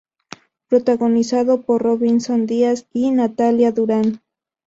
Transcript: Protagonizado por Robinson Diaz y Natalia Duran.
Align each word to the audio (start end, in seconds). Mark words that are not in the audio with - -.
Protagonizado 0.67 1.61
por 1.61 1.83
Robinson 1.83 2.47
Diaz 2.47 2.87
y 2.91 3.11
Natalia 3.11 3.71
Duran. 3.71 4.19